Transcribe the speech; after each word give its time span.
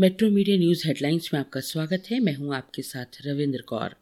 Metro 0.00 0.30
media 0.30 0.56
news 0.56 0.86
headlines 0.86 1.30
में 1.34 1.40
आपका 1.40 1.60
स्वागत 1.60 2.04
है। 2.10 2.18
मैं 2.20 2.34
हूँ 2.34 2.54
आपके 2.54 2.82
साथ 2.82 3.18
रविंद्र 3.26 3.60
कौर। 3.60 3.94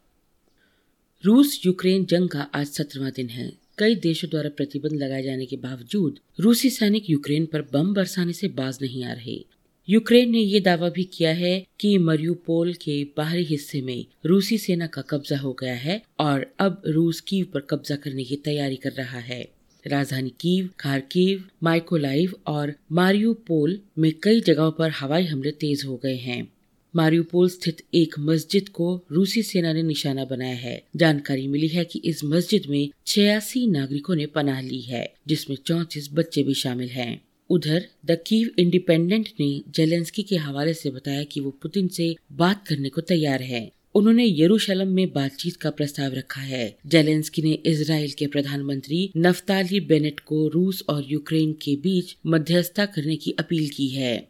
रूस 1.25 1.61
यूक्रेन 1.65 2.05
जंग 2.05 2.29
का 2.29 2.41
आज 2.55 2.67
सत्रहवा 2.67 3.09
दिन 3.09 3.29
है। 3.29 3.53
कई 3.77 3.95
देशों 3.95 4.29
द्वारा 4.29 4.49
प्रतिबंध 4.49 4.93
लगाए 4.93 5.23
जाने 5.23 5.45
के 5.45 5.57
बावजूद 5.57 6.19
रूसी 6.39 6.69
सैनिक 6.69 7.09
यूक्रेन 7.09 7.45
पर 7.45 7.61
बम 7.61 7.93
बरसाने 7.93 8.33
से 8.33 8.47
बाज 8.47 8.79
नहीं 8.81 9.03
आ 9.05 9.13
रहे। 9.13 9.45
यूक्रेन 9.89 10.31
ने 10.31 10.39
ये 10.39 10.59
दावा 10.59 10.89
भी 10.89 11.03
किया 11.03 11.31
है 11.31 11.67
कि 11.79 11.97
मरियोपोल 11.97 12.73
के 12.73 13.03
बाहरी 13.17 13.43
हिस्से 13.43 13.81
में 13.81 14.05
रूसी 14.25 14.57
सेना 14.57 14.87
का 14.87 15.01
कब्जा 15.01 15.37
हो 15.37 15.53
गया 15.53 15.75
है 15.75 16.01
और 16.19 16.53
अब 16.59 16.81
रूस 16.87 17.21
कीव 17.21 17.45
पर 17.53 17.59
कब्जा 17.59 17.95
करने 17.95 18.23
की 18.23 18.35
तैयारी 18.35 18.75
कर 18.75 18.91
रहा 18.91 19.19
है। 19.19 19.52
राजधानी 19.87 20.29
कीव, 20.29 20.69
खारकीव, 20.79 21.43
माइकोलाइव 21.63 22.33
और 22.47 22.73
मारियोपोल 22.91 23.79
में 23.97 24.13
कई 24.23 24.41
जगहों 24.41 24.71
पर 24.71 24.89
हवाई 24.89 25.23
हमले 25.23 25.51
तेज 25.51 25.83
हो 25.85 25.97
गए 26.03 26.15
हैं। 26.15 26.53
मारियोपोल 26.95 27.49
स्थित 27.49 27.81
एक 27.93 28.15
मस्जिद 28.19 28.69
को 28.69 29.03
रूसी 29.11 29.43
सेना 29.43 29.73
ने 29.73 29.83
निशाना 29.83 30.25
बनाया 30.25 30.55
है। 30.55 30.83
जानकारी 30.95 31.47
मिली 31.47 31.67
है 31.67 31.85
कि 31.85 32.01
इस 32.05 32.23
मस्जिद 32.23 32.63
में 32.69 32.89
छियासी 33.07 33.67
नागरिकों 33.67 34.15
ने 34.15 34.25
पनाह 34.25 34.61
ली 34.61 34.81
है, 34.81 35.13
जिसमें 35.27 35.57
चौतीस 35.65 36.09
बच्चे 36.13 36.43
भी 36.43 36.53
शामिल 36.53 36.89
हैं। 36.89 37.21
उधर, 37.49 37.87
द 38.05 38.17
कीव 38.27 38.49
इंडिपेंडेंट 38.59 39.29
ने 39.39 39.61
जेलेंस्की 39.69 40.23
के 40.23 40.35
हवाले 40.35 40.73
से 40.73 40.89
बताया 40.89 41.23
कि 41.23 41.39
वो 41.39 41.49
पुतिन 41.49 41.87
से 41.87 42.15
बात 42.31 42.67
करने 42.67 42.89
को 42.89 43.01
तैयार 43.01 43.41
है। 43.41 43.71
उन्होंने 43.95 44.25
यरूशलम 44.39 44.87
में 44.87 45.13
बातचीत 45.13 45.55
का 45.55 45.69
प्रस्ताव 45.69 46.13
रखा 46.13 46.41
है। 46.41 46.77
जेलेंस्की 46.85 47.41
ने 47.41 47.51
इसराइल 47.51 48.11
के 48.11 48.27
प्रधानमंत्री 48.27 49.11
नफ्ताली 49.17 49.79
बेनेट 49.79 50.19
को 50.19 50.47
रूस 50.47 50.83
और 50.89 51.03
यूक्रेन 51.07 51.53
के 51.53 51.75
बीच 51.75 52.17
मध्यस्थता 52.25 52.85
करने 52.85 53.15
की 53.15 53.35
अपील 53.39 53.69
की 53.69 53.87
है। 53.87 54.29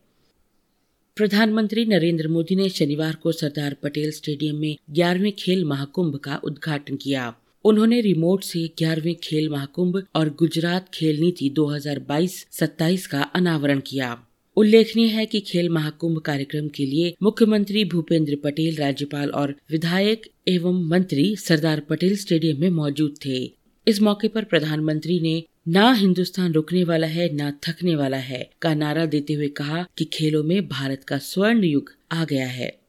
प्रधानमंत्री 1.15 1.85
नरेंद्र 1.85 2.27
मोदी 2.27 2.55
ने 2.55 2.69
शनिवार 2.69 3.15
को 3.15 3.31
सरदार 3.31 3.73
पटेल 3.73 4.11
स्टेडियम 4.11 4.55
में 4.55 4.77
ग्यारहवें 4.89 5.31
खेल 5.31 5.65
महाकुंभ 5.65 6.15
का 6.15 6.41
उद्घाटन 6.43 6.95
किया। 6.95 7.35
उन्होंने 7.65 8.01
रिमोट 8.01 8.43
से 8.43 8.67
ग्यारहवें 8.77 9.15
खेल 9.23 9.49
महाकुंभ 9.49 10.03
और 10.15 10.29
गुजरात 10.29 10.89
खेल 10.93 11.19
नीति 11.19 11.49
2022-27 11.49 13.07
का 13.07 13.21
अनावरण 13.21 13.79
किया। 13.79 14.27
उल्लेखनीय 14.57 15.07
है 15.07 15.25
कि 15.25 15.39
खेल 15.39 15.69
महाकुंभ 15.69 16.19
कार्यक्रम 16.19 16.67
के 16.67 16.85
लिए 16.85 17.13
मुख्यमंत्री 17.23 17.85
भूपेंद्र 17.85 18.35
पटेल, 18.43 18.75
राज्यपाल 18.75 19.29
और 19.29 19.55
विधायक 19.71 20.29
एवं 20.47 20.83
मंत्री 20.89 21.35
सरदार 21.35 21.79
पटेल 21.79 22.17
स्टेडियम 22.17 22.59
में 22.61 22.69
मौजूद 22.69 23.15
थे। 23.25 23.53
इस 23.87 24.01
मौके 24.01 24.27
पर 24.27 24.43
प्रधानमंत्री 24.43 25.19
ने, 25.19 25.43
ना 25.67 25.93
हिंदुस्तान 25.93 26.53
रुकने 26.53 26.83
वाला 26.83 27.07
है, 27.07 27.33
ना 27.35 27.51
थकने 27.67 27.95
वाला 27.95 28.17
है 28.17 28.49
का 28.61 28.73
नारा 28.73 29.05
देते 29.05 29.33
हुए 29.33 29.47
कहा 29.47 29.85
कि 29.97 30.05
खेलों 30.05 30.43
में 30.43 30.67
भारत 30.67 31.03
का 31.03 31.17
स्वर्ण 31.17 31.63
युग 31.63 31.91
आ 32.11 32.25
गया 32.25 32.47
है। 32.47 32.82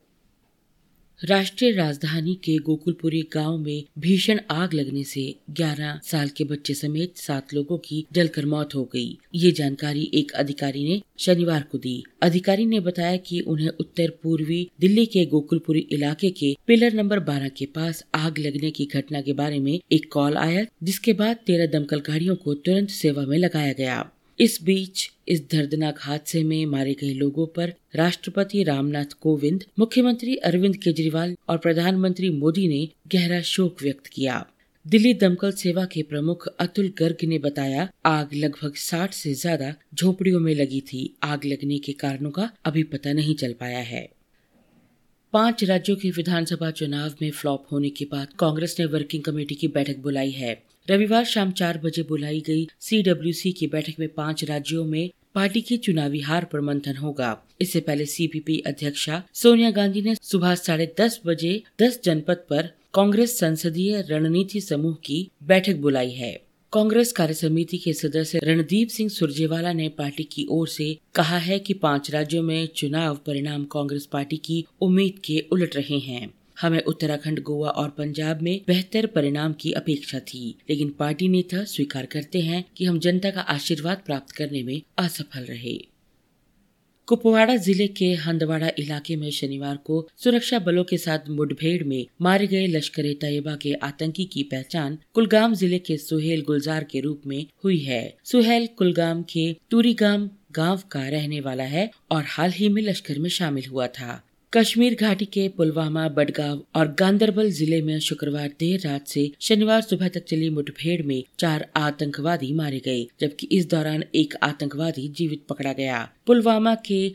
राष्ट्रीय 1.21 1.71
राजधानी 1.73 2.35
के 2.35 2.57
गोकुलपुरी 2.59 3.21
गाँव 3.33 3.57
में 3.59 3.85
भीषण 3.99 4.39
आग 4.51 4.73
लगने 4.75 5.03
से 5.05 5.23
11 5.51 6.01
साल 6.05 6.29
के 6.29 6.45
बच्चे 6.45 6.75
समेत 6.75 7.17
सात 7.17 7.55
लोगों 7.55 7.79
की 7.79 8.05
जलकर 8.13 8.47
मौत 8.47 8.75
हो 8.75 8.83
गई। 8.85 9.19
ये 9.35 9.53
जानकारी 9.53 10.11
एक 10.15 10.33
अधिकारी 10.33 10.85
ने 10.85 11.01
शनिवार 11.19 11.63
को 11.73 11.79
दी 11.79 12.03
अधिकारी 12.23 12.67
ने 12.67 12.81
बताया 12.81 13.17
कि 13.17 13.41
उन्हें 13.41 13.69
उत्तर 13.69 14.11
पूर्वी 14.23 14.69
दिल्ली 14.81 15.07
के 15.07 15.25
गोकुलपुरी 15.27 15.87
इलाके 15.93 16.31
के 16.31 16.55
पिलर 16.67 16.93
नंबर 16.93 17.21
12 17.21 17.51
के 17.59 17.67
पास 17.67 18.05
आग 18.15 18.39
लगने 18.39 18.71
की 18.71 18.89
घटना 18.95 19.21
के 19.21 19.33
बारे 19.33 19.59
में 19.59 19.79
एक 19.93 20.11
कॉल 20.13 20.37
आया, 20.37 20.65
जिसके 20.83 21.13
बाद 21.13 21.37
तेरह 21.47 21.67
दमकल 21.79 22.01
गाड़ियों 22.01 22.37
को 22.37 22.55
तुरंत 22.55 22.91
सेवा 22.91 23.27
में 23.27 23.39
लगाया 23.39 23.73
गया 23.73 24.05
इस 24.41 24.63
बीच, 24.63 25.11
इस 25.29 25.41
दर्दनाक 25.41 25.99
हादसे 26.01 26.45
में 26.45 26.67
मारे 26.67 26.95
गए 26.95 27.13
लोगों 27.15 27.47
पर 27.47 27.73
राष्ट्रपति 27.95 28.63
रामनाथ 28.63 29.05
कोविंद, 29.05 29.65
मुख्यमंत्री 29.79 30.37
अरविंद 30.37 30.77
केजरीवाल 30.77 31.37
और 31.49 31.59
प्रधानमंत्री 31.59 32.31
मोदी 32.31 32.69
ने 32.69 32.89
गहरा 33.13 33.41
शोक 33.41 33.83
व्यक्त 33.83 34.07
किया। 34.07 34.47
दिल्ली 34.87 35.15
दमकल 35.15 35.53
सेवा 35.53 35.85
के 35.85 36.03
प्रमुख 36.03 36.47
अतुल 36.47 36.93
गर्ग 36.99 37.17
ने 37.25 37.39
बताया, 37.39 37.89
आग 38.07 38.35
लगभग 38.35 38.75
60 38.75 39.15
से 39.15 39.35
ज़्यादा 39.35 39.75
झोपड़ियों 39.95 40.41
में 40.41 40.55
लगी 40.55 40.81
थी। 40.81 41.15
आग 41.23 41.45
लगने 41.45 41.79
के 41.79 41.93
कारणों 41.93 42.31
का 42.31 42.51
अभी 42.65 42.83
पता 42.83 43.13
नहीं 43.13 43.35
चल 43.35 43.53
पाया 43.53 43.79
है। 43.79 44.09
पाँच 45.33 45.65
राज्यों 45.65 45.97
के 45.97 46.11
विधानसभा 46.11 46.71
चुनाव 46.71 47.15
में 47.23 47.31
फ्लॉप 47.31 47.67
होने 47.73 47.91
के 47.91 48.05
बाद 48.05 48.29
कांग्रेस 48.39 48.77
ने 48.81 48.87
वर्किंग 48.87 49.23
कमेटी 49.23 49.55
की 49.55 49.69
बैठक 49.69 49.99
बुलाई 49.99 50.31
है। 50.31 50.64
रविवार 50.91 51.25
शाम 51.25 51.51
चार 51.51 51.79
बजे 51.79 52.03
बुलाई 52.03 52.41
गई 52.41 52.67
सीडब्ल्यूसी 52.81 53.53
की 53.53 53.67
बैठक 53.67 53.95
में 54.01 54.09
पाँच 54.09 54.45
राज्यों 54.45 54.85
में 54.85 55.11
पार्टी 55.35 55.61
की 55.61 55.77
चुनावी 55.77 56.21
हार 56.21 56.45
पर 56.45 56.61
मंथन 56.61 56.97
होगा। 56.97 57.47
इससे 57.61 57.81
पहले 57.81 58.07
सीपीपी 58.07 58.59
अध्यक्षा 58.59 59.23
सोनिया 59.35 59.71
गांधी 59.71 60.03
ने 60.03 60.15
सुबह 60.23 60.55
साढ़े 60.55 60.95
दस 61.01 61.21
बजे 61.27 61.63
दस 61.83 62.01
जनपद 62.05 62.45
पर 62.51 62.71
कांग्रेस 62.95 63.39
संसदीय 63.39 64.01
रणनीति 64.11 64.61
समूह 64.61 64.97
की 65.05 65.31
बैठक 65.43 65.77
बुलाई 65.77 66.11
है। 66.11 66.33
कांग्रेस 66.73 67.13
कार्य 67.13 67.35
समिति 67.35 67.79
के 67.79 67.93
सदस्य 67.93 68.41
रणदीप 68.45 68.89
सिंह 68.89 69.11
सुरजेवाला 69.11 69.73
ने 69.73 69.89
पार्टी 69.89 70.25
की 70.25 70.47
ओर 70.51 70.69
से 70.69 70.97
कहा 71.15 71.39
है 71.39 71.59
कि 71.59 71.75
पाँच 71.75 72.11
राज्यों 72.11 72.43
में 72.43 72.67
चुनाव 72.67 73.19
परिणाम 73.27 73.65
कांग्रेस 73.65 74.07
पार्टी 74.07 74.37
की 74.37 74.65
उम्मीद 74.81 75.19
के 75.25 75.45
उलट 75.53 75.77
रहे 75.77 75.99
हैं। 75.99 76.35
हमें 76.57 76.83
उत्तराखंड, 76.83 77.41
गोवा 77.41 77.71
और 77.71 77.89
पंजाब 77.89 78.43
में 78.43 78.61
बेहतर 78.67 79.07
परिणाम 79.07 79.53
की 79.53 79.73
अपेक्षा 79.73 80.19
थी, 80.19 80.59
लेकिन 80.71 80.91
पार्टी 80.91 81.29
नेता 81.29 81.65
स्वीकार 81.65 82.07
करते 82.07 82.41
हैं 82.41 82.65
कि 82.77 82.85
हम 82.85 82.99
जनता 82.99 83.31
का 83.31 83.41
आशीर्वाद 83.41 84.03
प्राप्त 84.07 84.31
करने 84.31 84.63
में 84.63 84.81
असफल 84.99 85.45
रहे। 85.45 85.77
कुपवाड़ा 87.09 87.55
ज़िले 87.57 87.87
के 87.87 88.07
हंदवाड़ा 88.15 88.69
इलाके 88.79 89.17
में 89.17 89.31
शनिवार 89.31 89.77
को 89.77 89.97
सुरक्षा 90.17 90.59
बलों 90.59 90.85
के 90.85 90.99
साथ 90.99 91.29
मुठभेड़ 91.29 91.85
में 91.85 92.07
मारे 92.23 92.47
गए 92.47 92.67
लश्कर 92.67 93.13
तैयबा 93.21 93.55
के 93.57 93.73
आतंकी 93.83 94.25
की 94.25 94.43
पहचान 94.43 94.99
कुलगाम 95.15 95.55
ज़िले 95.55 95.79
के 95.79 95.97
सुहेल 95.97 96.43
गुलजार 96.43 96.85
के 96.85 97.01
रूप 97.01 97.23
में 97.27 97.47
हुई 97.65 97.79
है। 97.79 98.17
सुहेल 98.25 98.67
कुलगाम 98.67 99.23
के 99.23 99.53
तुरीगाम 99.71 100.29
गाँव 100.53 100.83
का 100.91 101.09
रहने 101.09 101.41
वाला 101.41 101.65
है 101.65 101.91
और 102.11 102.25
हाल 102.27 102.51
ही 102.51 102.69
में 102.69 102.83
लश्कर 102.83 103.19
में 103.19 103.31
शामिल 103.31 103.67
हुआ 103.67 103.87
था। 103.87 104.23
कश्मीर 104.57 104.95
घाटी 104.95 105.25
के 105.25 105.47
पुलवामा, 105.49 106.09
बडगांव 106.09 106.61
और 106.77 106.89
गांधरबल 106.99 107.49
ज़िले 107.51 107.81
में 107.83 107.99
शुक्रवार 108.01 108.49
देर 108.61 108.81
रात 108.81 109.07
से 109.09 109.31
शनिवार 109.41 109.81
सुबह 109.83 110.09
तक 110.09 110.25
चली 110.25 110.51
मुठभेड़ 110.51 111.03
में 111.03 111.23
चार 111.39 111.67
आतंकवादी 111.77 112.53
मारे 112.53 112.79
गए, 112.79 113.03
जबकि 113.21 113.47
इस 113.53 113.69
दौरान 113.71 114.05
एक 114.15 114.35
आतंकवादी 114.43 115.09
जीवित 115.09 115.45
पकड़ा 115.49 115.73
गया। 115.73 116.09
पुलवामा 116.27 116.75
के 116.87 117.13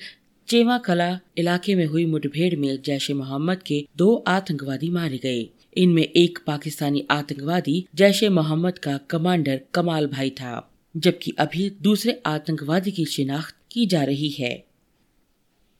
चेवा 0.49 0.77
कला 0.77 1.09
इलाके 1.37 1.75
में 1.75 1.85
हुई 1.85 2.05
मुठभेड़ 2.05 2.55
में 2.55 2.81
जैश 2.85 3.09
ए 3.11 3.13
मोहम्मद 3.13 3.63
के 3.63 3.83
दो 3.97 4.13
आतंकवादी 4.27 4.89
मारे 4.89 5.17
गए। 5.17 5.49
इनमें 5.77 6.03
एक 6.03 6.39
पाकिस्तानी 6.47 7.05
आतंकवादी, 7.11 7.85
जैश 7.95 8.23
ए 8.23 8.29
मोहम्मद 8.29 8.77
का 8.77 8.97
कमांडर 9.09 9.61
कमाल 9.73 10.07
भाई 10.07 10.29
था, 10.29 10.71
जबकि 10.95 11.33
अभी 11.39 11.69
दूसरे 11.81 12.21
आतंकवादी 12.25 12.91
की 12.91 13.05
शिनाख्त 13.07 13.55
की 13.71 13.85
जा 13.85 14.03
रही 14.03 14.29
है। 14.29 14.57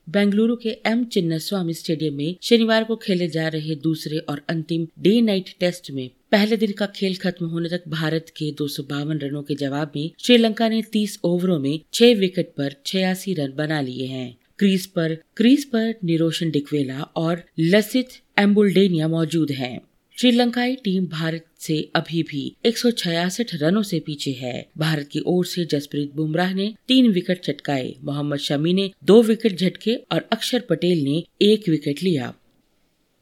बेंगलुरु 0.09 0.55
के 0.55 0.69
एम 0.87 1.03
चिन्नस्वामी 1.13 1.73
स्टेडियम 1.73 2.13
में 2.17 2.35
शनिवार 2.43 2.83
को 2.83 2.95
खेले 2.95 3.27
जा 3.27 3.47
रहे 3.47 3.75
दूसरे 3.75 4.17
और 4.29 4.41
अंतिम 4.49 4.87
डे 4.99 5.19
नाइट 5.21 5.49
टेस्ट 5.59 5.91
में 5.91 6.09
पहले 6.31 6.57
दिन 6.57 6.71
का 6.71 6.85
खेल 6.95 7.15
खत्म 7.15 7.45
होने 7.45 7.69
तक 7.69 7.83
भारत 7.87 8.31
के 8.37 8.51
दो 8.57 8.67
सौ 8.67 8.83
बावन 8.83 9.19
रनों 9.19 9.41
के 9.43 9.55
जवाब 9.55 9.91
में 9.95 10.09
श्रीलंका 10.19 10.69
ने 10.69 10.81
30 10.95 11.17
ओवरों 11.23 11.59
में 11.59 11.79
6 11.93 12.15
विकेट 12.19 12.53
पर 12.57 12.75
छियासी 12.85 13.33
रन 13.33 13.53
बना 13.57 13.81
लिए 13.81 14.05
हैं 14.07 14.29
क्रीज 14.59 14.85
पर 14.95 15.15
क्रीज 15.37 15.65
पर 15.65 15.93
निरोशन 16.03 16.51
डिकवेला 16.51 17.01
और 17.17 17.43
लसित 17.59 18.19
एम्बुलडेनिया 18.39 19.07
मौजूद 19.07 19.51
हैं। 19.51 19.79
श्रीलंकाई 20.19 20.73
टीम 20.75 21.05
भारत 21.07 21.45
से 21.59 21.75
अभी 21.95 22.21
भी 22.23 22.41
एक 22.65 22.77
सौ 22.77 22.89
छियासठ 22.91 23.53
रनों 23.53 23.81
से 23.83 23.99
पीछे 23.99 24.31
है। 24.31 24.65
भारत 24.77 25.07
की 25.07 25.19
ओर 25.25 25.45
से 25.45 25.63
जसप्रीत 25.65 26.15
बुमराह 26.15 26.53
ने 26.53 26.67
तीन 26.87 27.07
विकेट 27.11 27.41
चटकाए 27.43 27.93
मोहम्मद 28.03 28.39
शमी 28.39 28.73
ने 28.73 28.89
दो 29.03 29.21
विकेट 29.21 29.57
झटके 29.57 29.95
और 30.11 30.27
अक्षर 30.31 30.63
पटेल 30.69 31.03
ने 31.03 31.23
एक 31.41 31.69
विकेट 31.69 32.03
लिया। 32.03 32.33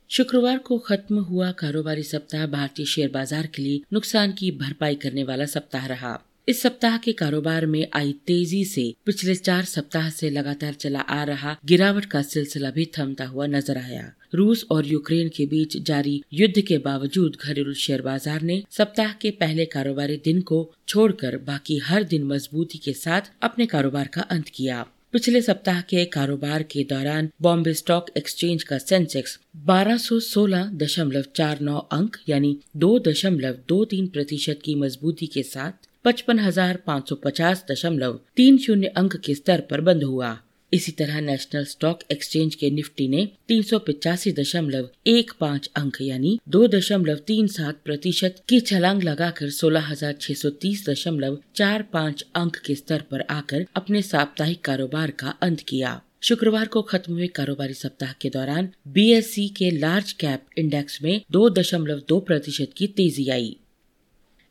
शुक्रवार 0.10 0.58
को 0.58 0.78
खत्म 0.80 1.20
हुआ 1.20 1.52
कारोबारी 1.52 2.04
सप्ताह 2.04 2.46
भारतीय 2.48 2.86
शेयर 2.86 3.10
बाज़ार 3.10 3.48
के 3.48 3.62
लिए 3.62 3.82
नुकसान 3.94 4.32
की 4.32 4.52
भरपाई 4.58 4.96
करने 4.96 5.24
वाला 5.24 5.46
सप्ताह 5.48 5.86
रहा। 5.86 6.20
इस 6.48 6.62
सप्ताह 6.62 6.98
के 6.98 7.12
कारोबार 7.12 7.66
में 7.66 7.88
आई 7.96 8.12
तेज़ी 8.28 8.64
से। 8.66 8.84
पिछले 9.06 9.34
चार 9.36 9.64
सप्ताह 9.66 10.10
से 10.10 10.30
लगातार 10.30 10.74
चला 10.74 11.00
आ 11.00 11.24
रहा 11.24 11.56
गिरावट 11.66 12.06
का 12.06 12.22
सिलसिला 12.22 12.70
भी 12.72 12.86
थमता 12.98 13.26
हुआ 13.26 13.48
नज़र 13.48 13.78
आया। 13.78 14.04
रूस 14.36 14.66
और 14.72 14.86
यूक्रेन 14.88 15.30
के 15.38 15.46
बीच 15.46 15.76
जारी 15.88 16.22
युद्ध 16.34 16.62
के 16.68 16.78
बावजूद 16.78 17.36
घरेलू 17.44 17.74
शेयर 17.76 18.02
बाज़ार 18.02 18.42
ने 18.42 18.62
सप्ताह 18.72 19.12
के 19.14 19.32
पहले 19.40 19.66
कारोबारी 19.66 20.18
दिन 20.26 20.40
को 20.42 20.60
छोड़कर 20.88 21.38
बाकी 21.48 21.78
हर 21.86 22.04
दिन 22.06 22.24
मजबूती 22.28 22.78
के 22.78 22.94
साथ 22.96 23.32
अपने 23.42 23.66
कारोबार 23.66 24.08
का 24.14 24.22
अंत 24.22 24.50
किया। 24.50 24.86
पिछले 25.14 25.42
सप्ताह 25.42 25.82
के 25.82 26.06
कारोबार 26.14 26.64
के 26.64 26.84
दौरान 26.84 27.30
बॉम्बे 27.42 27.74
स्टॉक 27.74 28.10
एक्सचेंज 28.18 28.64
का 28.64 28.78
सेंसेक्स 28.78 29.38
बारह 29.66 29.98
सौ 29.98 30.20
सोलह 30.22 30.70
दशमलव 30.76 31.24
चार 31.36 31.60
नौ 31.62 31.78
अंक, 31.92 32.18
यानी 32.30 32.58
दो 32.78 32.98
दशमलव 33.08 33.60
दो 33.68 33.84
तीन 33.86 34.08
प्रतिशत 34.08 34.60
की 34.66 34.76
मजबूती 34.76 35.28
के 35.28 35.44
साथ 35.44 35.87
पचपन 36.08 36.40
हज़ार 36.40 36.78
पाँच 36.88 37.10
सौ 37.10 37.16
पचास 37.24 37.64
दशमलव 37.72 38.14
तीन 38.38 38.58
शून्य 38.58 38.88
अंक 38.98 39.16
के 39.16 39.34
स्तर 39.36 39.62
पर 39.62 39.82
बंद 39.82 40.04
हुआ। 40.04 40.30
इसी 40.72 40.92
तरह 40.92 41.20
नेशनल 41.22 41.64
स्टॉक 41.66 42.00
एक्सचेंज 42.12 42.56
के 42.56 42.70
निफ्टी 42.70 43.08
ने 43.08 43.26
तीन 43.48 43.62
सौ 43.64 43.80
पिचासी 43.80 44.32
दशमलव 44.32 44.88
एक 45.08 45.32
पाँच 45.40 45.70
अंक 45.76 45.98
यानी 46.02 46.38
दो 46.50 46.66
दशमलव 46.68 47.18
तीन 47.28 47.48
सात 47.48 47.82
प्रतिशत 47.86 48.42
की 48.50 48.60
छलांग 48.62 49.04
लगाकर 49.04 49.50
सोलह 49.50 49.90
हज़ार 49.90 50.14
छह 50.22 50.34
सौ 50.36 50.50
तीस 50.62 50.88
दशमलव 50.90 51.38
चार 51.56 51.86
पाँच 51.94 52.26
अंक 52.36 52.62
के 52.66 52.76
स्तर 52.76 53.04
पर 53.12 53.26
आकर 53.30 53.66
अपने 53.76 54.02
साप्ताहिक 54.04 54.64
कारोबार 54.66 55.12
का 55.20 55.38
अंत 55.42 55.66
किया। 55.68 56.00
शुक्रवार 56.24 56.68
को 56.68 56.82
खत्म 56.86 57.14
हुए 57.14 57.28
कारोबारी 57.36 57.74
सप्ताह 57.76 58.14
के 58.22 58.30
दौरान 58.30 58.70
बीएससी 58.90 59.48
के 59.58 59.72
लार्ज 59.78 60.12
कैप 60.20 60.60
इंडेक्स 60.60 61.02
में 61.04 61.22
दो 61.32 61.50
दशमलव 61.52 62.02
दो 62.10 62.20
प्रतिशत 62.22 62.74
की 62.78 62.88
तेज़ी 62.98 63.30
आई। 63.32 63.56